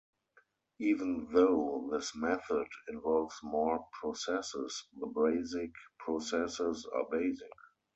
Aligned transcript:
Even 0.79 1.27
though 1.31 1.87
this 1.91 2.15
method 2.15 2.67
involves 2.87 3.37
more 3.43 3.87
processes, 4.01 4.87
the 4.99 5.05
basic 5.05 5.69
processes 5.99 6.89
are 6.91 7.05
basic. 7.11 7.51